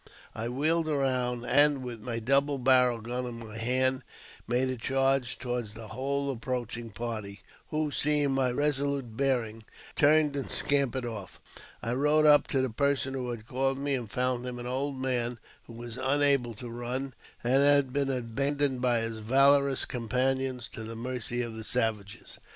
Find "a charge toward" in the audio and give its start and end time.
4.69-5.67